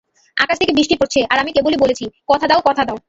[0.37, 2.97] আকাশ থেকে বৃষ্টি পড়ছে আর আমি কেবলই বলেছি, কথা দাও, কথা দাও!